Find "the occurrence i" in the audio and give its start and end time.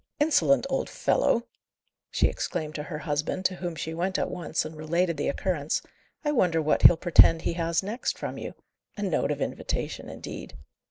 5.15-6.31